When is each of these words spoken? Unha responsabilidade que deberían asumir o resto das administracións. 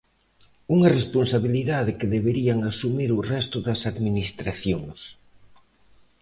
Unha 0.75 0.93
responsabilidade 0.97 1.95
que 1.99 2.11
deberían 2.15 2.59
asumir 2.71 3.09
o 3.17 3.19
resto 3.33 3.57
das 3.67 3.81
administracións. 3.91 4.99